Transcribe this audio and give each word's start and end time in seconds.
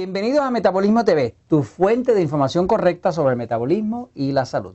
Bienvenidos 0.00 0.40
a 0.40 0.50
Metabolismo 0.50 1.04
TV, 1.04 1.34
tu 1.46 1.62
fuente 1.62 2.14
de 2.14 2.22
información 2.22 2.66
correcta 2.66 3.12
sobre 3.12 3.32
el 3.32 3.36
metabolismo 3.36 4.08
y 4.14 4.32
la 4.32 4.46
salud. 4.46 4.74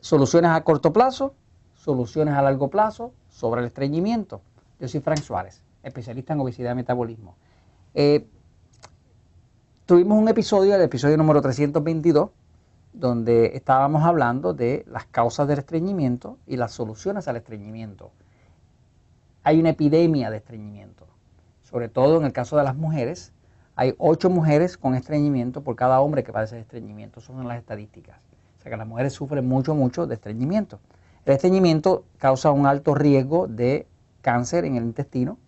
Soluciones 0.00 0.50
a 0.50 0.62
corto 0.64 0.92
plazo, 0.92 1.34
soluciones 1.72 2.34
a 2.34 2.42
largo 2.42 2.68
plazo 2.68 3.14
sobre 3.30 3.62
el 3.62 3.68
estreñimiento. 3.68 4.42
Yo 4.78 4.86
soy 4.86 5.00
Frank 5.00 5.20
Suárez, 5.20 5.62
especialista 5.82 6.34
en 6.34 6.40
obesidad 6.40 6.72
y 6.72 6.74
metabolismo. 6.74 7.36
Eh, 7.94 8.26
tuvimos 9.86 10.20
un 10.20 10.28
episodio, 10.28 10.74
el 10.74 10.82
episodio 10.82 11.16
número 11.16 11.40
322, 11.40 12.28
donde 12.92 13.56
estábamos 13.56 14.02
hablando 14.02 14.52
de 14.52 14.84
las 14.86 15.06
causas 15.06 15.48
del 15.48 15.60
estreñimiento 15.60 16.36
y 16.46 16.58
las 16.58 16.72
soluciones 16.72 17.28
al 17.28 17.36
estreñimiento. 17.36 18.12
Hay 19.42 19.58
una 19.58 19.70
epidemia 19.70 20.28
de 20.28 20.36
estreñimiento, 20.36 21.06
sobre 21.62 21.88
todo 21.88 22.18
en 22.18 22.26
el 22.26 22.34
caso 22.34 22.58
de 22.58 22.64
las 22.64 22.76
mujeres 22.76 23.32
hay 23.76 23.94
ocho 23.98 24.30
mujeres 24.30 24.76
con 24.76 24.94
estreñimiento 24.94 25.62
por 25.62 25.74
cada 25.76 26.00
hombre 26.00 26.22
que 26.22 26.32
padece 26.32 26.56
de 26.56 26.62
estreñimiento. 26.62 27.20
son 27.20 27.46
las 27.46 27.58
estadísticas. 27.58 28.18
O 28.58 28.62
sea 28.62 28.70
que 28.70 28.76
las 28.76 28.86
mujeres 28.86 29.12
sufren 29.12 29.46
mucho, 29.46 29.74
mucho 29.74 30.06
de 30.06 30.14
estreñimiento. 30.14 30.78
El 31.24 31.34
estreñimiento 31.34 32.04
causa 32.18 32.50
un 32.50 32.66
alto 32.66 32.94
riesgo 32.94 33.48
de 33.48 33.86
cáncer 34.20 34.64
en 34.64 34.76
el 34.76 34.84
intestino, 34.84 35.38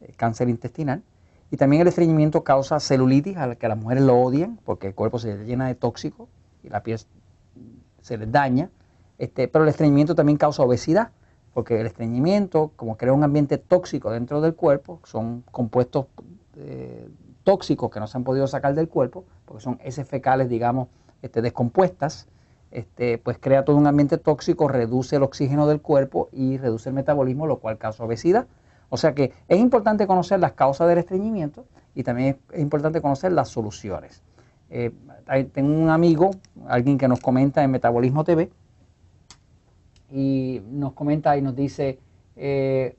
eh, 0.00 0.12
cáncer 0.16 0.48
intestinal. 0.48 1.02
Y 1.50 1.58
también 1.58 1.82
el 1.82 1.88
estreñimiento 1.88 2.42
causa 2.42 2.80
celulitis, 2.80 3.36
a 3.36 3.46
la 3.46 3.54
que 3.56 3.68
las 3.68 3.78
mujeres 3.78 4.02
lo 4.02 4.18
odian, 4.18 4.58
porque 4.64 4.88
el 4.88 4.94
cuerpo 4.94 5.18
se 5.18 5.44
llena 5.44 5.68
de 5.68 5.74
tóxicos 5.74 6.28
y 6.62 6.70
la 6.70 6.82
piel 6.82 6.98
se 8.00 8.18
les 8.18 8.32
daña. 8.32 8.70
Este, 9.18 9.48
pero 9.48 9.64
el 9.64 9.68
estreñimiento 9.68 10.14
también 10.14 10.38
causa 10.38 10.62
obesidad, 10.62 11.10
porque 11.54 11.80
el 11.80 11.86
estreñimiento, 11.86 12.72
como 12.76 12.96
crea 12.96 13.12
un 13.12 13.22
ambiente 13.22 13.58
tóxico 13.58 14.10
dentro 14.10 14.40
del 14.40 14.54
cuerpo, 14.54 15.00
son 15.04 15.42
compuestos 15.50 16.06
eh, 16.56 17.08
tóxicos 17.46 17.92
que 17.92 18.00
no 18.00 18.08
se 18.08 18.18
han 18.18 18.24
podido 18.24 18.48
sacar 18.48 18.74
del 18.74 18.88
cuerpo, 18.88 19.24
porque 19.44 19.62
son 19.62 19.78
heces 19.84 20.08
fecales, 20.08 20.48
digamos, 20.48 20.88
este, 21.22 21.42
descompuestas, 21.42 22.26
este, 22.72 23.18
pues 23.18 23.38
crea 23.38 23.64
todo 23.64 23.76
un 23.76 23.86
ambiente 23.86 24.18
tóxico, 24.18 24.66
reduce 24.66 25.14
el 25.14 25.22
oxígeno 25.22 25.68
del 25.68 25.80
cuerpo 25.80 26.28
y 26.32 26.58
reduce 26.58 26.88
el 26.88 26.96
metabolismo, 26.96 27.46
lo 27.46 27.58
cual 27.60 27.78
causa 27.78 28.02
obesidad. 28.02 28.48
O 28.88 28.96
sea 28.96 29.14
que 29.14 29.32
es 29.46 29.60
importante 29.60 30.08
conocer 30.08 30.40
las 30.40 30.52
causas 30.54 30.88
del 30.88 30.98
estreñimiento 30.98 31.66
y 31.94 32.02
también 32.02 32.36
es 32.50 32.58
importante 32.60 33.00
conocer 33.00 33.30
las 33.30 33.48
soluciones. 33.48 34.24
Eh, 34.68 34.90
tengo 35.52 35.72
un 35.72 35.88
amigo, 35.88 36.32
alguien 36.66 36.98
que 36.98 37.06
nos 37.06 37.20
comenta 37.20 37.62
en 37.62 37.70
Metabolismo 37.70 38.24
TV, 38.24 38.50
y 40.10 40.62
nos 40.68 40.94
comenta 40.94 41.36
y 41.36 41.42
nos 41.42 41.54
dice, 41.54 42.00
eh, 42.34 42.96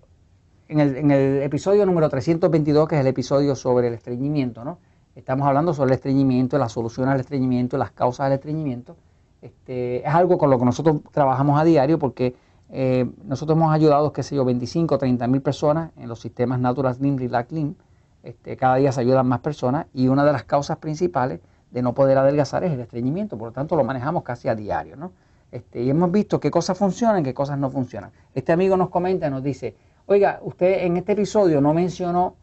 en 0.70 1.12
el, 1.12 1.42
episodio 1.42 1.86
número 1.86 2.10
322, 2.10 2.88
que 2.88 2.96
es 2.96 3.02
el 3.02 3.08
episodio 3.08 3.56
sobre 3.56 3.88
el 3.88 3.94
estreñimiento, 3.94 4.64
¿no? 4.64 4.80
Estamos 5.16 5.48
hablando 5.48 5.74
sobre 5.74 5.92
el 5.92 5.96
estreñimiento, 5.96 6.58
las 6.58 6.74
soluciones 6.74 7.14
al 7.14 7.20
estreñimiento, 7.20 7.78
las 7.78 7.92
causas 7.92 8.28
del 8.28 8.34
estreñimiento. 8.34 8.96
Este, 9.42 10.08
es 10.08 10.14
algo 10.14 10.38
con 10.38 10.50
lo 10.50 10.60
que 10.60 10.66
nosotros 10.66 11.02
trabajamos 11.12 11.60
a 11.60 11.64
diario 11.64 11.98
porque 11.98 12.36
eh, 12.70 13.10
nosotros 13.24 13.58
hemos 13.58 13.74
ayudado, 13.74 14.12
qué 14.12 14.24
sé 14.24 14.36
yo, 14.36 14.46
25 14.46 14.96
o 14.96 14.98
30 14.98 15.28
mil 15.28 15.42
personas 15.42 15.92
en 15.98 16.10
los 16.10 16.20
sistemas 16.20 16.60
Natural 16.60 16.94
Slim, 16.94 17.18
Relax 17.18 17.50
Slim. 17.50 17.76
Este, 18.24 18.58
cada 18.58 18.76
día 18.76 18.92
se 18.92 19.02
ayudan 19.02 19.28
más 19.28 19.40
personas 19.40 19.88
y 19.94 20.08
una 20.10 20.26
de 20.26 20.34
las 20.34 20.44
causas 20.44 20.78
principales 20.78 21.40
de 21.72 21.82
no 21.82 21.94
poder 21.94 22.18
adelgazar 22.18 22.64
es 22.64 22.74
el 22.74 22.80
estreñimiento, 22.80 23.38
por 23.38 23.50
lo 23.50 23.54
tanto 23.54 23.76
lo 23.76 23.84
manejamos 23.84 24.24
casi 24.24 24.50
a 24.50 24.56
diario, 24.56 24.98
¿no? 24.98 25.12
Este, 25.52 25.82
y 25.82 25.90
hemos 25.90 26.12
visto 26.12 26.40
qué 26.40 26.52
cosas 26.52 26.78
funcionan, 26.78 27.24
qué 27.24 27.34
cosas 27.34 27.58
no 27.58 27.70
funcionan. 27.70 28.12
Este 28.36 28.52
amigo 28.52 28.76
nos 28.76 28.90
comenta, 28.90 29.30
nos 29.30 29.44
dice, 29.44 29.76
Oiga, 30.10 30.40
usted 30.42 30.86
en 30.86 30.96
este 30.96 31.12
episodio 31.12 31.60
no 31.60 31.74
mencionó 31.74 32.38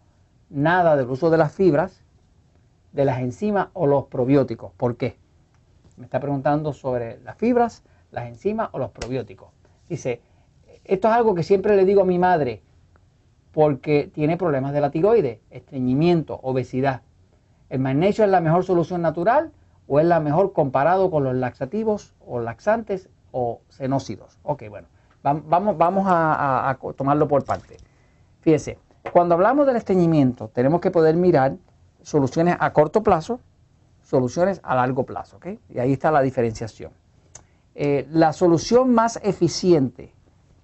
nada 0.50 0.96
del 0.96 1.08
uso 1.08 1.30
de 1.30 1.38
las 1.38 1.50
fibras, 1.50 2.04
de 2.92 3.06
las 3.06 3.20
enzimas 3.20 3.68
o 3.72 3.86
los 3.86 4.04
probióticos. 4.04 4.72
¿Por 4.76 4.98
qué? 4.98 5.16
Me 5.96 6.04
está 6.04 6.20
preguntando 6.20 6.74
sobre 6.74 7.20
las 7.20 7.38
fibras, 7.38 7.82
las 8.10 8.26
enzimas 8.26 8.68
o 8.72 8.78
los 8.78 8.90
probióticos. 8.90 9.48
Dice, 9.88 10.20
esto 10.84 11.08
es 11.08 11.14
algo 11.14 11.34
que 11.34 11.42
siempre 11.42 11.74
le 11.74 11.86
digo 11.86 12.02
a 12.02 12.04
mi 12.04 12.18
madre 12.18 12.60
porque 13.50 14.10
tiene 14.12 14.36
problemas 14.36 14.74
de 14.74 14.82
la 14.82 14.90
tiroides, 14.90 15.40
estreñimiento, 15.48 16.40
obesidad. 16.42 17.00
¿El 17.70 17.78
magnesio 17.78 18.26
es 18.26 18.30
la 18.30 18.42
mejor 18.42 18.64
solución 18.64 19.00
natural 19.00 19.52
o 19.86 20.00
es 20.00 20.04
la 20.04 20.20
mejor 20.20 20.52
comparado 20.52 21.10
con 21.10 21.24
los 21.24 21.34
laxativos 21.34 22.12
o 22.20 22.40
laxantes 22.40 23.08
o 23.32 23.62
cenócidos? 23.70 24.38
Ok, 24.42 24.64
bueno. 24.68 24.88
Vamos, 25.24 25.78
vamos 25.78 26.04
a, 26.06 26.76
tomarlo 26.96 27.26
por 27.26 27.44
parte. 27.44 27.78
Fíjese, 28.42 28.76
cuando 29.10 29.34
hablamos 29.34 29.66
del 29.66 29.76
estreñimiento, 29.76 30.48
tenemos 30.48 30.82
que 30.82 30.90
poder 30.90 31.16
mirar 31.16 31.56
soluciones 32.02 32.56
a 32.60 32.74
corto 32.74 33.02
plazo, 33.02 33.40
soluciones 34.02 34.60
a 34.62 34.74
largo 34.74 35.04
plazo, 35.04 35.38
¿ok? 35.38 35.46
Y 35.70 35.78
ahí 35.78 35.94
está 35.94 36.10
la 36.10 36.20
diferenciación. 36.20 36.92
Eh, 37.74 38.06
la 38.12 38.34
solución 38.34 38.92
más 38.92 39.18
eficiente 39.22 40.12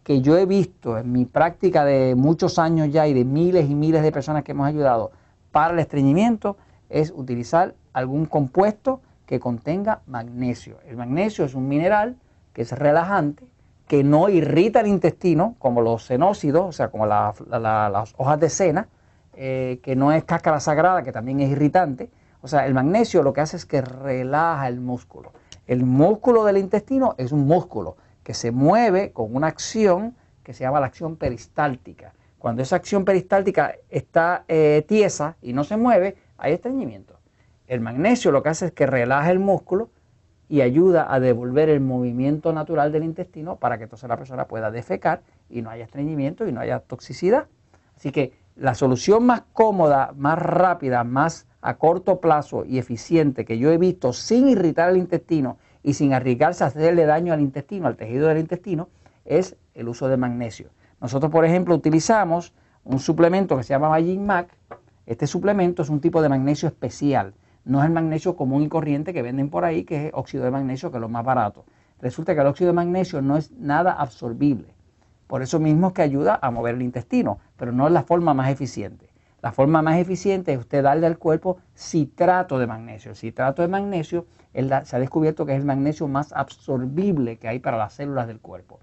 que 0.05 0.21
yo 0.21 0.37
he 0.37 0.45
visto 0.45 0.99
en 0.99 1.11
mi 1.11 1.25
práctica 1.25 1.87
de 1.87 2.15
muchos 2.15 2.59
años 2.59 2.93
ya 2.93 3.07
y 3.07 3.15
de 3.15 3.25
miles 3.25 3.71
y 3.71 3.75
miles 3.75 4.03
de 4.03 4.13
personas 4.13 4.45
que 4.45 4.53
hemos 4.53 4.67
ayudado 4.67 5.11
para 5.53 5.73
el 5.73 5.79
estreñimiento 5.79 6.59
es 6.91 7.15
utilizar 7.17 7.75
algún 7.95 8.27
compuesto 8.27 9.01
que 9.25 9.41
contenga 9.41 10.03
magnesio. 10.07 10.77
El 10.87 10.99
magnesio 10.99 11.47
es 11.47 11.55
un 11.55 11.67
mineral 11.67 12.19
que 12.53 12.63
es 12.63 12.73
relajante, 12.73 13.50
que 13.91 14.05
no 14.05 14.29
irrita 14.29 14.83
el 14.83 14.87
intestino, 14.87 15.57
como 15.59 15.81
los 15.81 16.07
cenócidos, 16.07 16.65
o 16.65 16.71
sea, 16.71 16.93
como 16.93 17.07
las 17.07 18.15
hojas 18.19 18.39
de 18.39 18.49
cena, 18.49 18.87
eh, 19.35 19.81
que 19.83 19.97
no 19.97 20.13
es 20.13 20.23
cáscara 20.23 20.61
sagrada, 20.61 21.03
que 21.03 21.11
también 21.11 21.41
es 21.41 21.51
irritante. 21.51 22.09
O 22.41 22.47
sea, 22.47 22.67
el 22.67 22.73
magnesio 22.73 23.25
lo 23.25 23.33
que 23.33 23.41
hace 23.41 23.57
es 23.57 23.67
que 23.67 23.81
relaja 23.81 24.69
el 24.69 24.81
músculo. 24.81 25.33
El 25.67 25.85
músculo 25.85 26.45
del 26.45 26.59
intestino 26.59 27.17
es 27.19 27.33
un 27.33 27.49
músculo 27.49 27.97
que 28.23 28.33
se 28.33 28.53
mueve 28.53 29.11
con 29.11 29.35
una 29.35 29.49
acción 29.49 30.15
que 30.45 30.53
se 30.53 30.63
llama 30.63 30.79
la 30.79 30.87
acción 30.87 31.17
peristáltica. 31.17 32.13
Cuando 32.39 32.63
esa 32.63 32.77
acción 32.77 33.05
peristáltica 33.05 33.75
está 33.89 34.45
eh, 34.47 34.85
tiesa 34.87 35.37
y 35.43 35.53
no 35.53 35.65
se 35.65 35.77
mueve, 35.77 36.17
hay 36.39 36.53
estreñimiento. 36.53 37.19
El 37.67 37.81
magnesio 37.81 38.31
lo 38.31 38.45
que 38.45 38.51
hace 38.51 38.67
es 38.67 38.73
que 38.73 38.87
relaja 38.87 39.33
el 39.33 39.41
músculo 39.41 39.91
y 40.51 40.63
ayuda 40.63 41.15
a 41.15 41.21
devolver 41.21 41.69
el 41.69 41.79
movimiento 41.79 42.53
natural 42.53 42.91
del 42.91 43.05
intestino 43.05 43.55
para 43.55 43.79
que 43.79 43.85
entonces 43.85 44.09
la 44.09 44.17
persona 44.17 44.49
pueda 44.49 44.73
defecar 44.73 45.23
y 45.49 45.63
no 45.63 45.71
haya 45.71 45.85
estreñimiento 45.85 46.47
y 46.47 46.51
no 46.51 46.61
haya 46.61 46.81
toxicidad. 46.81 47.47
Así 47.97 48.11
que 48.11 48.33
la 48.57 48.75
solución 48.75 49.25
más 49.25 49.45
cómoda, 49.53 50.13
más 50.17 50.41
rápida, 50.41 51.05
más 51.05 51.47
a 51.61 51.77
corto 51.77 52.21
plazo 52.21 52.65
y 52.65 52.79
eficiente 52.79 53.45
que 53.45 53.59
yo 53.59 53.71
he 53.71 53.79
visto 53.79 54.13
sin 54.13 54.49
irritar 54.49 54.91
el 54.91 54.97
intestino 54.97 55.57
y 55.85 55.95
sin 55.95 56.13
arriesgarse 56.13 56.65
a 56.65 56.67
hacerle 56.67 57.07
daño 57.07 57.33
al 57.33 57.41
intestino, 57.41 57.87
al 57.87 57.97
tejido 57.97 58.27
del 58.27 58.39
intestino, 58.39 58.89
es 59.25 59.57
el 59.75 59.89
uso 59.89 60.09
de 60.09 60.17
magnesio. 60.17 60.71
Nosotros, 61.01 61.31
por 61.31 61.45
ejemplo, 61.45 61.77
utilizamos 61.77 62.53
un 62.83 62.99
suplemento 62.99 63.57
que 63.57 63.63
se 63.63 63.71
llama 63.73 63.89
Magic 63.89 64.19
Mac. 64.19 64.49
Este 65.07 65.29
suplemento 65.29 65.83
es 65.83 65.91
un 65.91 66.01
tipo 66.01 66.21
de 66.21 66.29
magnesio 66.29 66.67
especial 66.67 67.35
no 67.71 67.79
es 67.79 67.87
el 67.87 67.93
magnesio 67.93 68.35
común 68.35 68.65
y 68.65 68.69
corriente 68.69 69.13
que 69.13 69.23
venden 69.23 69.49
por 69.49 69.65
ahí, 69.65 69.85
que 69.85 70.09
es 70.09 70.13
óxido 70.13 70.43
de 70.43 70.51
magnesio, 70.51 70.91
que 70.91 70.97
es 70.97 71.01
lo 71.01 71.09
más 71.09 71.25
barato. 71.25 71.65
Resulta 72.01 72.35
que 72.35 72.41
el 72.41 72.49
óxido 72.49 72.71
de 72.71 72.75
magnesio 72.75 73.23
no 73.23 73.37
es 73.37 73.53
nada 73.53 73.93
absorbible. 73.93 74.75
Por 75.29 75.41
eso 75.41 75.61
mismo 75.61 75.87
es 75.87 75.93
que 75.93 76.03
ayuda 76.03 76.37
a 76.43 76.51
mover 76.51 76.75
el 76.75 76.83
intestino, 76.83 77.39
pero 77.57 77.71
no 77.71 77.87
es 77.87 77.93
la 77.93 78.03
forma 78.03 78.35
más 78.35 78.51
eficiente. 78.51 79.09
La 79.41 79.53
forma 79.53 79.83
más 79.83 79.99
eficiente 79.99 80.53
es 80.53 80.59
usted 80.59 80.83
darle 80.83 81.07
al 81.07 81.19
cuerpo 81.19 81.59
citrato 81.77 82.59
de 82.59 82.67
magnesio. 82.67 83.13
El 83.13 83.17
citrato 83.17 83.63
de 83.63 83.69
magnesio 83.69 84.27
se 84.53 84.97
ha 84.97 84.99
descubierto 84.99 85.47
que 85.47 85.53
es 85.53 85.61
el 85.61 85.65
magnesio 85.65 86.09
más 86.09 86.33
absorbible 86.33 87.39
que 87.39 87.47
hay 87.47 87.61
para 87.61 87.79
las 87.79 87.93
células 87.93 88.27
del 88.27 88.41
cuerpo. 88.41 88.81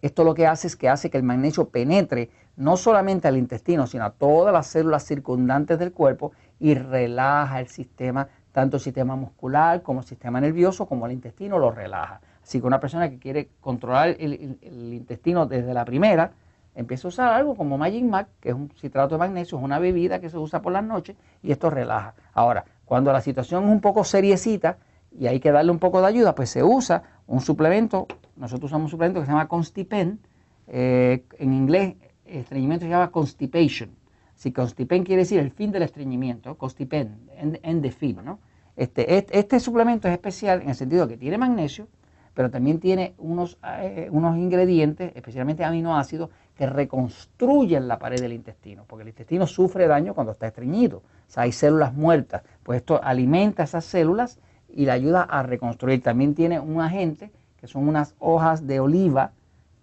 Esto 0.00 0.24
lo 0.24 0.34
que 0.34 0.46
hace 0.46 0.66
es 0.66 0.76
que 0.76 0.88
hace 0.88 1.10
que 1.10 1.18
el 1.18 1.24
magnesio 1.24 1.68
penetre 1.68 2.30
no 2.56 2.76
solamente 2.76 3.28
al 3.28 3.36
intestino, 3.36 3.86
sino 3.86 4.04
a 4.04 4.10
todas 4.10 4.52
las 4.52 4.66
células 4.66 5.04
circundantes 5.04 5.78
del 5.78 5.92
cuerpo 5.92 6.32
y 6.58 6.74
relaja 6.74 7.60
el 7.60 7.68
sistema, 7.68 8.28
tanto 8.52 8.76
el 8.76 8.82
sistema 8.82 9.16
muscular 9.16 9.82
como 9.82 10.00
el 10.00 10.06
sistema 10.06 10.40
nervioso, 10.40 10.86
como 10.86 11.06
el 11.06 11.12
intestino 11.12 11.58
lo 11.58 11.70
relaja. 11.70 12.20
Así 12.42 12.60
que 12.60 12.66
una 12.66 12.80
persona 12.80 13.10
que 13.10 13.18
quiere 13.18 13.50
controlar 13.60 14.16
el, 14.18 14.58
intestino 14.62 15.46
desde 15.46 15.74
la 15.74 15.84
primera, 15.84 16.32
empieza 16.74 17.06
a 17.06 17.10
usar 17.10 17.32
algo 17.32 17.56
como 17.56 17.76
Magic 17.76 18.04
Mac, 18.04 18.28
que 18.40 18.50
es 18.50 18.54
un 18.54 18.70
citrato 18.70 19.16
de 19.16 19.18
magnesio, 19.18 19.58
es 19.58 19.64
una 19.64 19.78
bebida 19.78 20.20
que 20.20 20.30
se 20.30 20.38
usa 20.38 20.62
por 20.62 20.72
las 20.72 20.84
noches 20.84 21.16
y 21.42 21.52
esto 21.52 21.70
relaja. 21.70 22.14
Ahora, 22.32 22.64
cuando 22.84 23.12
la 23.12 23.20
situación 23.20 23.64
es 23.64 23.70
un 23.70 23.80
poco 23.80 24.02
seriecita 24.02 24.78
y 25.12 25.26
hay 25.26 25.40
que 25.40 25.52
darle 25.52 25.70
un 25.70 25.78
poco 25.78 26.00
de 26.00 26.06
ayuda, 26.06 26.34
pues 26.34 26.50
se 26.50 26.62
usa 26.62 27.02
un 27.28 27.40
suplemento, 27.40 28.08
nosotros 28.36 28.70
usamos 28.70 28.86
un 28.86 28.90
suplemento 28.90 29.20
que 29.20 29.26
se 29.26 29.32
llama 29.32 29.46
Constipen, 29.46 30.18
eh, 30.66 31.24
en 31.38 31.52
inglés 31.52 31.94
estreñimiento 32.24 32.84
se 32.84 32.90
llama 32.90 33.10
Constipation. 33.10 33.90
Si 34.34 34.52
constipen 34.52 35.04
quiere 35.04 35.22
decir 35.22 35.40
el 35.40 35.50
fin 35.50 35.72
del 35.72 35.82
estreñimiento, 35.82 36.56
constipen, 36.56 37.28
en, 37.36 37.82
de 37.82 37.90
fin, 37.90 38.18
¿no? 38.24 38.38
Este, 38.76 39.26
este, 39.36 39.58
suplemento 39.58 40.06
es 40.06 40.14
especial 40.14 40.62
en 40.62 40.68
el 40.68 40.74
sentido 40.76 41.08
que 41.08 41.16
tiene 41.16 41.36
magnesio, 41.36 41.88
pero 42.34 42.48
también 42.48 42.78
tiene 42.78 43.14
unos, 43.18 43.58
eh, 43.80 44.08
unos 44.12 44.36
ingredientes, 44.36 45.10
especialmente 45.16 45.64
aminoácidos, 45.64 46.30
que 46.54 46.66
reconstruyen 46.66 47.88
la 47.88 47.98
pared 47.98 48.20
del 48.20 48.32
intestino, 48.32 48.84
porque 48.86 49.02
el 49.02 49.08
intestino 49.08 49.46
sufre 49.48 49.88
daño 49.88 50.14
cuando 50.14 50.32
está 50.32 50.46
estreñido. 50.46 50.98
O 50.98 51.30
sea, 51.30 51.42
hay 51.44 51.52
células 51.52 51.92
muertas, 51.92 52.42
pues 52.62 52.76
esto 52.76 53.00
alimenta 53.02 53.64
esas 53.64 53.84
células 53.84 54.38
y 54.68 54.84
le 54.84 54.92
ayuda 54.92 55.22
a 55.22 55.42
reconstruir. 55.42 56.02
También 56.02 56.34
tiene 56.34 56.60
un 56.60 56.80
agente, 56.80 57.30
que 57.60 57.66
son 57.66 57.88
unas 57.88 58.14
hojas 58.18 58.66
de 58.66 58.80
oliva, 58.80 59.32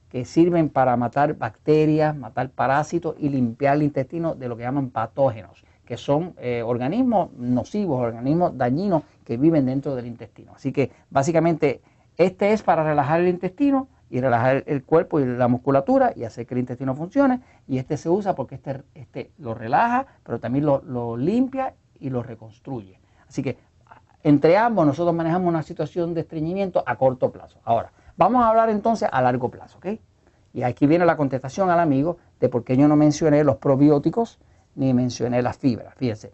que 0.10 0.26
sirven 0.26 0.70
para 0.70 0.96
matar 0.96 1.36
bacterias, 1.36 2.16
matar 2.16 2.50
parásitos 2.50 3.16
y 3.20 3.30
limpiar 3.30 3.76
el 3.76 3.84
intestino 3.84 4.36
de 4.36 4.48
lo 4.48 4.56
que 4.56 4.64
llaman 4.64 4.90
patógenos, 4.90 5.64
que 5.86 5.98
son 5.98 6.34
eh, 6.38 6.64
organismos 6.64 7.34
nocivos, 7.34 8.00
organismos 8.00 8.58
dañinos 8.58 9.04
que 9.26 9.38
viven 9.38 9.66
dentro 9.66 9.96
del 9.96 10.06
intestino. 10.06 10.54
Así 10.56 10.72
que 10.72 10.92
básicamente 11.10 11.82
este 12.18 12.54
es 12.54 12.64
para 12.64 12.84
relajar 12.84 13.20
el 13.20 13.28
intestino 13.28 13.90
y 14.10 14.22
relajar 14.22 14.64
el 14.68 14.84
cuerpo 14.84 15.20
y 15.20 15.26
la 15.26 15.48
musculatura 15.48 16.14
y 16.16 16.24
hacer 16.24 16.46
que 16.46 16.54
el 16.54 16.62
intestino 16.62 16.96
funcione. 16.96 17.42
Y 17.68 17.78
este 17.78 17.98
se 17.98 18.10
usa 18.10 18.36
porque 18.36 18.56
este, 18.56 18.84
este 18.94 19.32
lo 19.38 19.54
relaja, 19.54 20.06
pero 20.24 20.40
también 20.40 20.66
lo, 20.66 21.18
limpia 21.18 21.74
y 22.00 22.10
lo 22.10 22.24
reconstruye. 22.24 23.00
Así 23.28 23.42
que 23.42 23.58
entre 24.26 24.58
ambos 24.58 24.86
nosotros 24.86 25.16
manejamos 25.16 25.48
una 25.48 25.64
situación 25.64 26.14
de 26.14 26.22
estreñimiento 26.22 26.84
a 26.86 26.98
corto 26.98 27.32
plazo. 27.32 27.60
Ahora, 27.64 27.92
vamos 28.18 28.44
a 28.44 28.50
hablar 28.50 28.70
entonces 28.70 29.08
a 29.12 29.22
largo 29.22 29.50
plazo, 29.50 29.78
¿ok? 29.78 30.00
Y 30.54 30.64
aquí 30.64 30.88
viene 30.88 31.06
la 31.06 31.16
contestación 31.16 31.70
al 31.70 31.80
amigo 31.80 32.18
de 32.40 32.50
por 32.50 32.64
qué 32.64 32.76
yo 32.76 32.88
no 32.88 32.96
mencioné 32.96 33.44
los 33.44 33.58
probióticos 33.58 34.40
ni 34.76 34.94
mencioné 34.94 35.42
las 35.42 35.58
fibras. 35.58 35.94
Fíjense, 35.96 36.34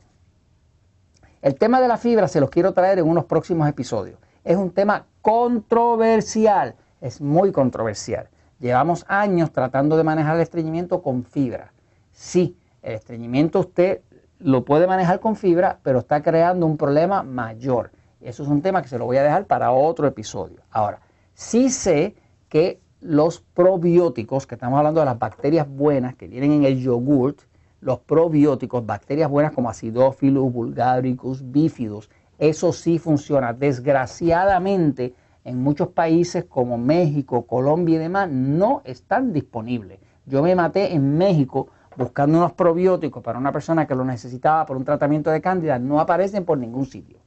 el 1.41 1.55
tema 1.55 1.81
de 1.81 1.87
la 1.87 1.97
fibra 1.97 2.27
se 2.27 2.39
los 2.39 2.49
quiero 2.49 2.71
traer 2.73 2.99
en 2.99 3.07
unos 3.07 3.25
próximos 3.25 3.67
episodios. 3.67 4.17
Es 4.43 4.57
un 4.57 4.71
tema 4.71 5.05
controversial 5.21 6.75
es 7.01 7.19
muy 7.19 7.51
controversial. 7.51 8.29
Llevamos 8.59 9.05
años 9.07 9.51
tratando 9.51 9.97
de 9.97 10.03
manejar 10.03 10.35
el 10.35 10.41
estreñimiento 10.41 11.01
con 11.01 11.25
fibra. 11.25 11.73
Sí, 12.11 12.55
el 12.83 12.93
estreñimiento 12.93 13.59
usted 13.59 14.01
lo 14.43 14.65
puede 14.65 14.87
manejar 14.87 15.19
con 15.19 15.35
fibra, 15.35 15.79
pero 15.83 15.99
está 15.99 16.21
creando 16.21 16.65
un 16.65 16.77
problema 16.77 17.23
mayor. 17.23 17.91
Eso 18.19 18.43
es 18.43 18.49
un 18.49 18.61
tema 18.61 18.81
que 18.81 18.87
se 18.87 18.97
lo 18.97 19.05
voy 19.05 19.17
a 19.17 19.23
dejar 19.23 19.45
para 19.45 19.71
otro 19.71 20.07
episodio. 20.07 20.61
Ahora, 20.69 21.01
sí 21.33 21.69
sé 21.69 22.15
que 22.49 22.79
los 22.99 23.39
probióticos, 23.39 24.45
que 24.45 24.55
estamos 24.55 24.77
hablando 24.77 24.99
de 24.99 25.07
las 25.07 25.17
bacterias 25.17 25.67
buenas 25.67 26.15
que 26.15 26.27
vienen 26.27 26.51
en 26.51 26.63
el 26.65 26.79
yogurt, 26.79 27.39
los 27.79 27.99
probióticos, 27.99 28.85
bacterias 28.85 29.29
buenas 29.29 29.53
como 29.53 29.69
Acidophilus, 29.69 30.53
Bulgaricus, 30.53 31.51
Bifidus, 31.51 32.09
eso 32.37 32.73
sí 32.73 32.99
funciona. 32.99 33.53
Desgraciadamente, 33.53 35.15
en 35.43 35.61
muchos 35.63 35.89
países 35.89 36.45
como 36.45 36.77
México, 36.77 37.47
Colombia 37.47 37.95
y 37.95 37.99
demás 37.99 38.29
no 38.29 38.81
están 38.85 39.33
disponibles. 39.33 39.99
Yo 40.25 40.43
me 40.43 40.55
maté 40.55 40.93
en 40.93 41.17
México 41.17 41.69
buscando 41.95 42.37
unos 42.37 42.53
probióticos 42.53 43.21
para 43.21 43.37
una 43.37 43.51
persona 43.51 43.85
que 43.85 43.95
lo 43.95 44.05
necesitaba 44.05 44.65
por 44.65 44.77
un 44.77 44.85
tratamiento 44.85 45.29
de 45.29 45.41
cándida, 45.41 45.79
no 45.79 45.99
aparecen 45.99 46.45
por 46.45 46.57
ningún 46.57 46.85
sitio. 46.85 47.17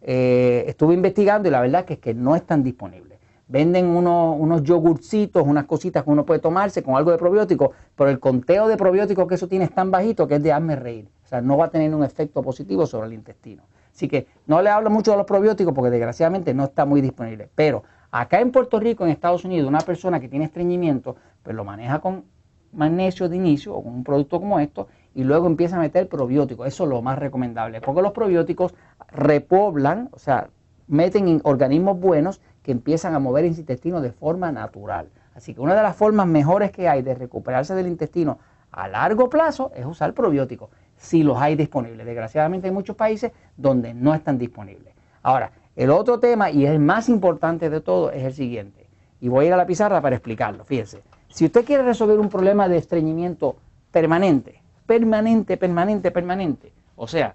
Eh, 0.00 0.64
estuve 0.68 0.94
investigando 0.94 1.48
y 1.48 1.50
la 1.50 1.60
verdad 1.60 1.84
que 1.84 1.94
es 1.94 1.98
que 1.98 2.14
no 2.14 2.36
están 2.36 2.62
disponibles. 2.62 3.18
Venden 3.48 3.86
unos, 3.86 4.62
yogurcitos, 4.62 5.42
unas 5.46 5.64
cositas 5.64 6.04
que 6.04 6.10
uno 6.10 6.26
puede 6.26 6.38
tomarse 6.38 6.82
con 6.82 6.96
algo 6.96 7.10
de 7.10 7.16
probiótico, 7.16 7.72
pero 7.96 8.10
el 8.10 8.20
conteo 8.20 8.68
de 8.68 8.76
probióticos 8.76 9.26
que 9.26 9.36
eso 9.36 9.48
tiene 9.48 9.64
es 9.64 9.74
tan 9.74 9.90
bajito 9.90 10.28
que 10.28 10.34
es 10.34 10.42
de 10.42 10.52
hazme 10.52 10.76
reír. 10.76 11.08
O 11.24 11.26
sea, 11.26 11.40
no 11.40 11.56
va 11.56 11.66
a 11.66 11.70
tener 11.70 11.94
un 11.94 12.04
efecto 12.04 12.42
positivo 12.42 12.86
sobre 12.86 13.06
el 13.06 13.14
intestino. 13.14 13.62
Así 13.94 14.06
que 14.06 14.26
no 14.46 14.60
le 14.60 14.68
hablo 14.70 14.90
mucho 14.90 15.12
de 15.12 15.16
los 15.16 15.26
probióticos 15.26 15.72
porque 15.74 15.90
desgraciadamente 15.90 16.52
no 16.52 16.64
está 16.64 16.84
muy 16.84 17.00
disponible. 17.00 17.48
Pero 17.54 17.82
acá 18.10 18.38
en 18.40 18.52
Puerto 18.52 18.78
Rico, 18.78 19.04
en 19.04 19.10
Estados 19.10 19.44
Unidos, 19.44 19.66
una 19.66 19.80
persona 19.80 20.20
que 20.20 20.28
tiene 20.28 20.44
estreñimiento, 20.44 21.16
pues 21.42 21.56
lo 21.56 21.64
maneja 21.64 22.00
con 22.00 22.24
magnesio 22.72 23.28
de 23.28 23.36
inicio 23.36 23.74
o 23.74 23.82
con 23.82 23.94
un 23.94 24.04
producto 24.04 24.40
como 24.40 24.60
esto 24.60 24.88
y 25.14 25.24
luego 25.24 25.46
empieza 25.46 25.76
a 25.76 25.80
meter 25.80 26.08
probióticos. 26.08 26.66
Eso 26.66 26.84
es 26.84 26.90
lo 26.90 27.02
más 27.02 27.18
recomendable 27.18 27.80
porque 27.80 28.02
los 28.02 28.12
probióticos 28.12 28.74
repoblan, 29.08 30.10
o 30.12 30.18
sea, 30.18 30.48
meten 30.86 31.28
en 31.28 31.40
organismos 31.44 31.98
buenos 31.98 32.40
que 32.62 32.72
empiezan 32.72 33.14
a 33.14 33.18
mover 33.18 33.44
el 33.44 33.56
intestino 33.56 34.00
de 34.00 34.12
forma 34.12 34.52
natural. 34.52 35.08
Así 35.34 35.54
que 35.54 35.60
una 35.60 35.74
de 35.74 35.82
las 35.82 35.96
formas 35.96 36.26
mejores 36.26 36.70
que 36.72 36.88
hay 36.88 37.02
de 37.02 37.14
recuperarse 37.14 37.74
del 37.74 37.86
intestino 37.86 38.38
a 38.70 38.88
largo 38.88 39.30
plazo 39.30 39.70
es 39.74 39.86
usar 39.86 40.12
probióticos 40.12 40.70
si 40.96 41.22
los 41.22 41.38
hay 41.38 41.54
disponibles. 41.54 42.04
Desgraciadamente 42.04 42.66
hay 42.66 42.74
muchos 42.74 42.96
países 42.96 43.32
donde 43.56 43.94
no 43.94 44.14
están 44.14 44.36
disponibles. 44.36 44.94
Ahora, 45.22 45.52
el 45.76 45.90
otro 45.90 46.18
tema, 46.18 46.50
y 46.50 46.66
el 46.66 46.80
más 46.80 47.08
importante 47.08 47.70
de 47.70 47.80
todo, 47.80 48.10
es 48.10 48.24
el 48.24 48.32
siguiente. 48.32 48.88
Y 49.20 49.28
voy 49.28 49.44
a 49.44 49.48
ir 49.48 49.54
a 49.54 49.56
la 49.56 49.66
pizarra 49.66 50.00
para 50.00 50.16
explicarlo. 50.16 50.64
Fíjense, 50.64 51.02
si 51.28 51.44
usted 51.44 51.64
quiere 51.64 51.82
resolver 51.82 52.18
un 52.18 52.28
problema 52.28 52.68
de 52.68 52.78
estreñimiento 52.78 53.56
permanente, 53.92 54.62
permanente, 54.86 55.56
permanente, 55.56 56.10
permanente, 56.10 56.72
o 56.96 57.06
sea, 57.06 57.34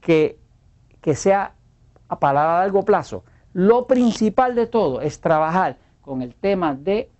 que, 0.00 0.38
que 1.00 1.14
sea 1.14 1.52
para 2.18 2.60
largo 2.60 2.84
plazo, 2.84 3.24
lo 3.52 3.86
principal 3.86 4.54
de 4.54 4.66
todo 4.66 5.00
es 5.00 5.20
trabajar 5.20 5.76
con 6.00 6.22
el 6.22 6.34
tema 6.34 6.74
de 6.74 7.10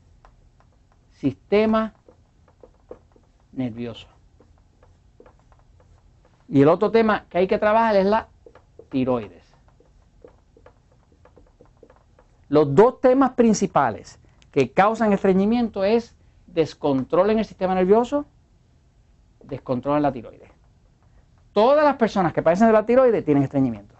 sistema 1.10 1.92
nervioso. 3.52 4.08
Y 6.48 6.62
el 6.62 6.68
otro 6.68 6.90
tema 6.90 7.26
que 7.28 7.38
hay 7.38 7.46
que 7.46 7.58
trabajar 7.58 7.96
es 7.96 8.06
la 8.06 8.28
tiroides. 8.88 9.44
Los 12.48 12.74
dos 12.74 13.00
temas 13.02 13.32
principales 13.32 14.18
que 14.50 14.70
causan 14.72 15.12
estreñimiento 15.12 15.84
es 15.84 16.14
descontrol 16.46 17.30
en 17.30 17.38
el 17.38 17.44
sistema 17.44 17.74
nervioso, 17.74 18.26
descontrol 19.42 19.96
en 19.96 20.02
la 20.02 20.12
tiroides. 20.12 20.50
Todas 21.52 21.84
las 21.84 21.96
personas 21.96 22.32
que 22.32 22.42
padecen 22.42 22.68
de 22.68 22.72
la 22.72 22.86
tiroides 22.86 23.24
tienen 23.24 23.42
estreñimiento. 23.42 23.94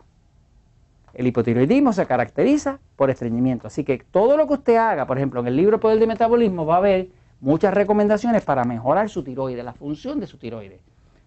El 1.14 1.26
hipotiroidismo 1.26 1.92
se 1.92 2.06
caracteriza 2.06 2.78
por 2.94 3.10
estreñimiento. 3.10 3.66
Así 3.66 3.82
que 3.82 3.98
todo 3.98 4.36
lo 4.36 4.46
que 4.46 4.54
usted 4.54 4.76
haga, 4.76 5.06
por 5.06 5.16
ejemplo, 5.16 5.40
en 5.40 5.48
el 5.48 5.56
libro 5.56 5.80
Poder 5.80 5.98
de 5.98 6.06
Metabolismo, 6.06 6.64
va 6.64 6.74
a 6.74 6.78
haber 6.78 7.08
muchas 7.40 7.74
recomendaciones 7.74 8.44
para 8.44 8.64
mejorar 8.64 9.08
su 9.08 9.24
tiroides, 9.24 9.64
la 9.64 9.72
función 9.72 10.20
de 10.20 10.26
su 10.26 10.38
tiroides 10.38 10.80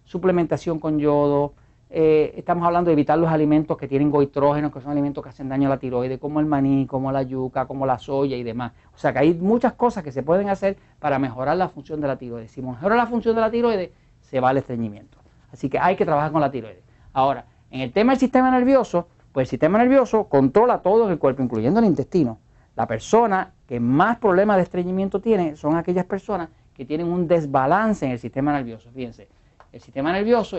suplementación 0.04 0.78
con 0.78 0.98
yodo, 0.98 1.54
eh, 1.94 2.32
estamos 2.38 2.64
hablando 2.64 2.88
de 2.88 2.94
evitar 2.94 3.18
los 3.18 3.28
alimentos 3.28 3.76
que 3.76 3.86
tienen 3.86 4.10
goitrógenos, 4.10 4.72
que 4.72 4.80
son 4.80 4.92
alimentos 4.92 5.22
que 5.22 5.28
hacen 5.28 5.50
daño 5.50 5.66
a 5.68 5.70
la 5.70 5.78
tiroides, 5.78 6.18
como 6.18 6.40
el 6.40 6.46
maní, 6.46 6.86
como 6.86 7.12
la 7.12 7.22
yuca, 7.22 7.66
como 7.66 7.84
la 7.84 7.98
soya 7.98 8.34
y 8.38 8.42
demás. 8.42 8.72
O 8.94 8.98
sea 8.98 9.12
que 9.12 9.18
hay 9.18 9.34
muchas 9.34 9.74
cosas 9.74 10.02
que 10.02 10.10
se 10.10 10.22
pueden 10.22 10.48
hacer 10.48 10.78
para 10.98 11.18
mejorar 11.18 11.58
la 11.58 11.68
función 11.68 12.00
de 12.00 12.08
la 12.08 12.16
tiroides. 12.16 12.50
Si 12.50 12.62
mejora 12.62 12.96
la 12.96 13.06
función 13.06 13.34
de 13.34 13.42
la 13.42 13.50
tiroides, 13.50 13.90
se 14.22 14.40
va 14.40 14.52
el 14.52 14.56
estreñimiento. 14.56 15.18
Así 15.52 15.68
que 15.68 15.78
hay 15.78 15.94
que 15.96 16.06
trabajar 16.06 16.32
con 16.32 16.40
la 16.40 16.50
tiroides. 16.50 16.82
Ahora, 17.12 17.44
en 17.70 17.82
el 17.82 17.92
tema 17.92 18.12
del 18.12 18.20
sistema 18.20 18.50
nervioso, 18.50 19.08
pues 19.30 19.48
el 19.48 19.50
sistema 19.50 19.76
nervioso 19.76 20.24
controla 20.30 20.78
todo 20.78 21.10
el 21.10 21.18
cuerpo, 21.18 21.42
incluyendo 21.42 21.78
el 21.80 21.84
intestino. 21.84 22.38
La 22.74 22.86
persona 22.86 23.52
que 23.68 23.80
más 23.80 24.16
problemas 24.16 24.56
de 24.56 24.62
estreñimiento 24.62 25.20
tiene 25.20 25.56
son 25.56 25.76
aquellas 25.76 26.06
personas 26.06 26.48
que 26.72 26.86
tienen 26.86 27.08
un 27.08 27.28
desbalance 27.28 28.06
en 28.06 28.12
el 28.12 28.18
sistema 28.18 28.50
nervioso. 28.54 28.90
Fíjense, 28.94 29.28
el 29.72 29.80
sistema 29.82 30.10
nervioso, 30.10 30.58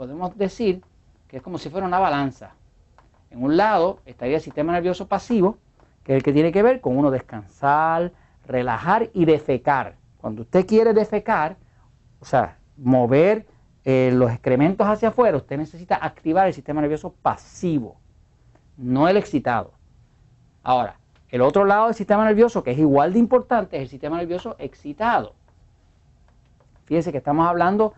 podemos 0.00 0.34
decir 0.38 0.82
que 1.28 1.36
es 1.36 1.42
como 1.42 1.58
si 1.58 1.68
fuera 1.68 1.86
una 1.86 1.98
balanza. 1.98 2.54
En 3.28 3.44
un 3.44 3.58
lado 3.58 3.98
estaría 4.06 4.36
el 4.36 4.40
sistema 4.40 4.72
nervioso 4.72 5.08
pasivo, 5.08 5.58
que 6.04 6.12
es 6.12 6.16
el 6.16 6.22
que 6.22 6.32
tiene 6.32 6.52
que 6.52 6.62
ver 6.62 6.80
con 6.80 6.96
uno 6.96 7.10
descansar, 7.10 8.10
relajar 8.46 9.10
y 9.12 9.26
defecar. 9.26 9.96
Cuando 10.16 10.40
usted 10.40 10.66
quiere 10.66 10.94
defecar, 10.94 11.58
o 12.18 12.24
sea, 12.24 12.56
mover 12.78 13.44
eh, 13.84 14.10
los 14.14 14.30
excrementos 14.30 14.86
hacia 14.86 15.10
afuera, 15.10 15.36
usted 15.36 15.58
necesita 15.58 15.96
activar 15.96 16.46
el 16.46 16.54
sistema 16.54 16.80
nervioso 16.80 17.12
pasivo, 17.20 17.98
no 18.78 19.06
el 19.06 19.18
excitado. 19.18 19.74
Ahora, 20.62 20.96
el 21.28 21.42
otro 21.42 21.66
lado 21.66 21.88
del 21.88 21.94
sistema 21.94 22.24
nervioso, 22.24 22.62
que 22.62 22.70
es 22.70 22.78
igual 22.78 23.12
de 23.12 23.18
importante, 23.18 23.76
es 23.76 23.82
el 23.82 23.88
sistema 23.90 24.16
nervioso 24.16 24.56
excitado. 24.58 25.34
Fíjense 26.86 27.12
que 27.12 27.18
estamos 27.18 27.46
hablando 27.46 27.92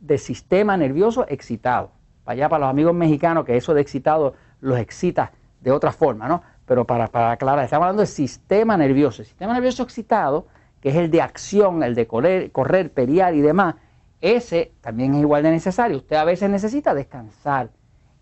de 0.00 0.18
sistema 0.18 0.76
nervioso 0.76 1.26
excitado. 1.28 1.90
Para 2.24 2.34
allá, 2.34 2.48
para 2.48 2.66
los 2.66 2.70
amigos 2.70 2.94
mexicanos, 2.94 3.44
que 3.44 3.56
eso 3.56 3.74
de 3.74 3.80
excitado 3.80 4.34
los 4.60 4.78
excita 4.78 5.32
de 5.60 5.70
otra 5.70 5.92
forma, 5.92 6.28
¿no? 6.28 6.42
Pero 6.66 6.84
para, 6.84 7.06
para 7.08 7.32
aclarar, 7.32 7.64
estamos 7.64 7.84
hablando 7.84 8.02
del 8.02 8.08
sistema 8.08 8.76
nervioso. 8.76 9.22
El 9.22 9.26
sistema 9.26 9.52
nervioso 9.54 9.82
excitado, 9.82 10.46
que 10.80 10.90
es 10.90 10.96
el 10.96 11.10
de 11.10 11.22
acción, 11.22 11.82
el 11.82 11.94
de 11.94 12.06
correr, 12.06 12.50
correr 12.50 12.92
periar 12.92 13.34
y 13.34 13.40
demás, 13.40 13.76
ese 14.20 14.72
también 14.80 15.14
es 15.14 15.20
igual 15.20 15.42
de 15.42 15.50
necesario. 15.50 15.98
Usted 15.98 16.16
a 16.16 16.24
veces 16.24 16.50
necesita 16.50 16.94
descansar 16.94 17.70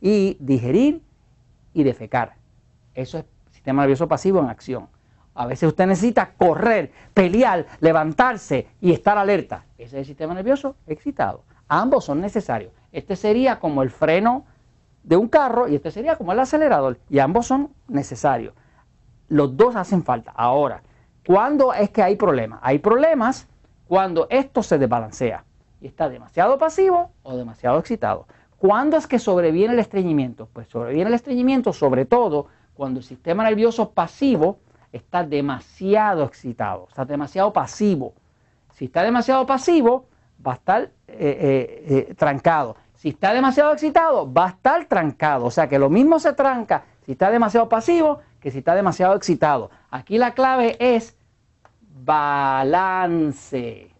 y 0.00 0.36
digerir 0.40 1.02
y 1.72 1.82
defecar. 1.82 2.34
Eso 2.94 3.18
es 3.18 3.24
sistema 3.52 3.82
nervioso 3.82 4.06
pasivo 4.08 4.40
en 4.40 4.48
acción. 4.48 4.88
A 5.34 5.46
veces 5.46 5.68
usted 5.68 5.86
necesita 5.86 6.32
correr, 6.36 6.92
pelear, 7.12 7.66
levantarse 7.80 8.68
y 8.80 8.92
estar 8.92 9.18
alerta. 9.18 9.64
Ese 9.78 9.96
es 9.96 10.00
el 10.00 10.04
sistema 10.04 10.34
nervioso 10.34 10.76
excitado. 10.86 11.42
Ambos 11.68 12.04
son 12.04 12.20
necesarios. 12.20 12.72
Este 12.92 13.16
sería 13.16 13.58
como 13.58 13.82
el 13.82 13.90
freno 13.90 14.44
de 15.02 15.16
un 15.16 15.28
carro 15.28 15.68
y 15.68 15.74
este 15.74 15.90
sería 15.90 16.16
como 16.16 16.32
el 16.32 16.40
acelerador. 16.40 16.98
Y 17.10 17.18
ambos 17.18 17.46
son 17.46 17.70
necesarios. 17.88 18.54
Los 19.28 19.56
dos 19.56 19.76
hacen 19.76 20.02
falta. 20.02 20.32
Ahora, 20.34 20.82
¿Cuándo 21.26 21.72
es 21.72 21.90
que 21.90 22.02
hay 22.02 22.16
problemas? 22.16 22.60
Hay 22.62 22.78
problemas 22.78 23.48
cuando 23.88 24.26
esto 24.28 24.62
se 24.62 24.78
desbalancea 24.78 25.44
y 25.80 25.86
está 25.86 26.08
demasiado 26.10 26.58
pasivo 26.58 27.12
o 27.22 27.36
demasiado 27.36 27.78
excitado. 27.78 28.26
¿Cuándo 28.58 28.98
es 28.98 29.06
que 29.06 29.18
sobreviene 29.18 29.72
el 29.72 29.80
estreñimiento? 29.80 30.48
Pues 30.52 30.68
sobreviene 30.68 31.08
el 31.08 31.14
estreñimiento 31.14 31.72
sobre 31.72 32.04
todo 32.04 32.48
cuando 32.74 33.00
el 33.00 33.04
sistema 33.04 33.42
nervioso 33.42 33.90
pasivo 33.90 34.58
está 34.92 35.24
demasiado 35.24 36.24
excitado, 36.24 36.86
está 36.88 37.06
demasiado 37.06 37.52
pasivo. 37.54 38.12
Si 38.72 38.86
está 38.86 39.02
demasiado 39.02 39.46
pasivo, 39.46 40.06
va 40.46 40.52
a 40.52 40.56
estar 40.56 40.90
eh, 41.08 41.84
eh, 41.88 42.06
eh, 42.10 42.14
trancado. 42.14 42.76
Si 42.94 43.10
está 43.10 43.34
demasiado 43.34 43.72
excitado, 43.72 44.32
va 44.32 44.46
a 44.46 44.48
estar 44.50 44.86
trancado. 44.86 45.46
O 45.46 45.50
sea 45.50 45.68
que 45.68 45.78
lo 45.78 45.90
mismo 45.90 46.18
se 46.18 46.32
tranca 46.32 46.84
si 47.04 47.12
está 47.12 47.30
demasiado 47.30 47.68
pasivo 47.68 48.20
que 48.40 48.50
si 48.50 48.58
está 48.58 48.74
demasiado 48.74 49.14
excitado. 49.14 49.70
Aquí 49.90 50.18
la 50.18 50.34
clave 50.34 50.76
es 50.78 51.16
balance. 51.80 53.90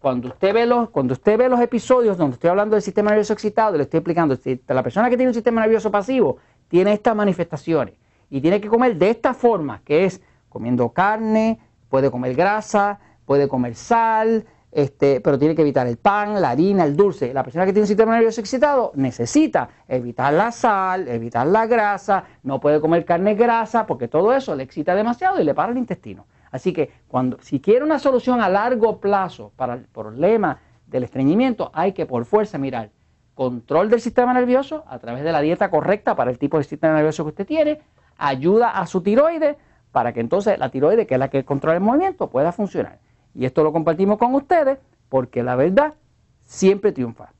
Cuando 0.00 0.28
usted 0.28 0.54
ve 0.54 0.66
los, 0.66 0.90
cuando 0.90 1.14
usted 1.14 1.38
ve 1.38 1.48
los 1.48 1.60
episodios 1.60 2.16
donde 2.16 2.34
estoy 2.34 2.50
hablando 2.50 2.76
del 2.76 2.82
sistema 2.82 3.10
nervioso 3.10 3.32
excitado, 3.32 3.76
le 3.76 3.84
estoy 3.84 3.98
explicando, 3.98 4.38
la 4.68 4.82
persona 4.82 5.10
que 5.10 5.16
tiene 5.16 5.30
un 5.30 5.34
sistema 5.34 5.60
nervioso 5.60 5.90
pasivo 5.90 6.38
tiene 6.68 6.92
estas 6.92 7.16
manifestaciones 7.16 7.94
y 8.30 8.40
tiene 8.40 8.60
que 8.60 8.68
comer 8.68 8.96
de 8.96 9.10
esta 9.10 9.34
forma, 9.34 9.80
que 9.84 10.04
es 10.04 10.20
comiendo 10.48 10.90
carne, 10.90 11.58
puede 11.88 12.10
comer 12.10 12.34
grasa, 12.34 13.00
puede 13.24 13.48
comer 13.48 13.74
sal, 13.74 14.44
este, 14.76 15.22
pero 15.22 15.38
tiene 15.38 15.54
que 15.54 15.62
evitar 15.62 15.86
el 15.86 15.96
pan, 15.96 16.38
la 16.38 16.50
harina, 16.50 16.84
el 16.84 16.94
dulce. 16.94 17.32
La 17.32 17.42
persona 17.42 17.64
que 17.64 17.72
tiene 17.72 17.84
un 17.84 17.88
sistema 17.88 18.12
nervioso 18.12 18.42
excitado 18.42 18.92
necesita 18.94 19.70
evitar 19.88 20.34
la 20.34 20.52
sal, 20.52 21.08
evitar 21.08 21.46
la 21.46 21.64
grasa, 21.64 22.24
no 22.42 22.60
puede 22.60 22.78
comer 22.78 23.06
carne 23.06 23.34
grasa 23.36 23.86
porque 23.86 24.06
todo 24.06 24.34
eso 24.34 24.54
le 24.54 24.64
excita 24.64 24.94
demasiado 24.94 25.40
y 25.40 25.44
le 25.44 25.54
para 25.54 25.72
el 25.72 25.78
intestino. 25.78 26.26
Así 26.50 26.74
que 26.74 26.90
cuando, 27.08 27.38
si 27.40 27.58
quiere 27.58 27.86
una 27.86 27.98
solución 27.98 28.42
a 28.42 28.50
largo 28.50 29.00
plazo 29.00 29.50
para 29.56 29.72
el 29.72 29.86
problema 29.86 30.60
del 30.86 31.04
estreñimiento, 31.04 31.70
hay 31.72 31.92
que 31.92 32.04
por 32.04 32.26
fuerza 32.26 32.58
mirar 32.58 32.90
control 33.34 33.88
del 33.88 34.02
sistema 34.02 34.34
nervioso 34.34 34.84
a 34.88 34.98
través 34.98 35.24
de 35.24 35.32
la 35.32 35.40
dieta 35.40 35.70
correcta 35.70 36.14
para 36.16 36.30
el 36.30 36.38
tipo 36.38 36.58
de 36.58 36.64
sistema 36.64 36.92
nervioso 36.92 37.24
que 37.24 37.30
usted 37.30 37.46
tiene, 37.46 37.80
ayuda 38.18 38.72
a 38.72 38.86
su 38.86 39.00
tiroides 39.00 39.56
para 39.90 40.12
que 40.12 40.20
entonces 40.20 40.58
la 40.58 40.68
tiroides, 40.68 41.06
que 41.06 41.14
es 41.14 41.20
la 41.20 41.30
que 41.30 41.46
controla 41.46 41.76
el 41.76 41.82
movimiento, 41.82 42.28
pueda 42.28 42.52
funcionar. 42.52 43.05
Y 43.36 43.44
esto 43.44 43.62
lo 43.62 43.72
compartimos 43.72 44.18
con 44.18 44.34
ustedes 44.34 44.78
porque 45.08 45.42
la 45.42 45.56
verdad 45.56 45.94
siempre 46.44 46.92
triunfa. 46.92 47.32